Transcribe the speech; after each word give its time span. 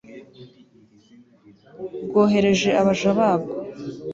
bwohereje 2.07 2.69
abaja 2.81 3.09
babwo 3.17 3.55